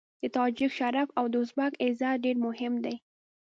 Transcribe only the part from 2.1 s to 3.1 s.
ډېر مهم دی.